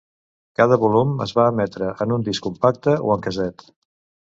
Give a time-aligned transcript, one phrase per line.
[0.61, 3.71] Cada volum es va emetre en un disc compacte o en casset.